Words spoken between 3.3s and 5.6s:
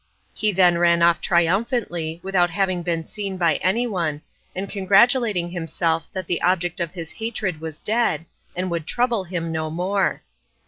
by anyone, and congratulating